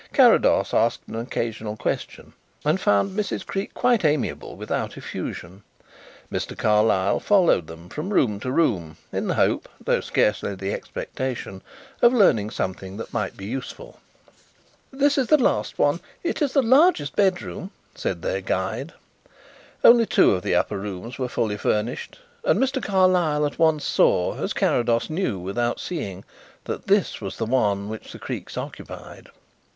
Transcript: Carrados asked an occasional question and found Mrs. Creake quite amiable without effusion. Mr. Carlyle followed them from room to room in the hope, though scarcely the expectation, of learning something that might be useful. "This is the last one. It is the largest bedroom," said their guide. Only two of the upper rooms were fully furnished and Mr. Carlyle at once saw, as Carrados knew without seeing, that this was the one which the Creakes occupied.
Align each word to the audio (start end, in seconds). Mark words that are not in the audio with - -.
Carrados 0.13 0.73
asked 0.73 1.01
an 1.07 1.15
occasional 1.15 1.77
question 1.77 2.33
and 2.65 2.81
found 2.81 3.11
Mrs. 3.15 3.45
Creake 3.45 3.75
quite 3.75 4.03
amiable 4.03 4.55
without 4.55 4.97
effusion. 4.97 5.61
Mr. 6.31 6.57
Carlyle 6.57 7.19
followed 7.19 7.67
them 7.67 7.87
from 7.87 8.09
room 8.11 8.39
to 8.39 8.51
room 8.51 8.97
in 9.13 9.27
the 9.27 9.35
hope, 9.35 9.69
though 9.79 10.01
scarcely 10.01 10.55
the 10.55 10.73
expectation, 10.73 11.61
of 12.01 12.13
learning 12.13 12.49
something 12.49 12.97
that 12.97 13.13
might 13.13 13.37
be 13.37 13.45
useful. 13.45 13.99
"This 14.91 15.19
is 15.19 15.27
the 15.27 15.37
last 15.37 15.77
one. 15.77 15.99
It 16.23 16.41
is 16.41 16.53
the 16.53 16.63
largest 16.63 17.15
bedroom," 17.15 17.69
said 17.93 18.23
their 18.23 18.41
guide. 18.41 18.93
Only 19.83 20.07
two 20.07 20.31
of 20.31 20.41
the 20.41 20.55
upper 20.55 20.79
rooms 20.79 21.19
were 21.19 21.29
fully 21.29 21.57
furnished 21.57 22.17
and 22.43 22.59
Mr. 22.59 22.81
Carlyle 22.81 23.45
at 23.45 23.59
once 23.59 23.85
saw, 23.85 24.35
as 24.41 24.51
Carrados 24.53 25.11
knew 25.11 25.37
without 25.37 25.79
seeing, 25.79 26.23
that 26.65 26.87
this 26.87 27.21
was 27.21 27.37
the 27.37 27.45
one 27.45 27.87
which 27.87 28.11
the 28.11 28.17
Creakes 28.17 28.57
occupied. 28.57 29.29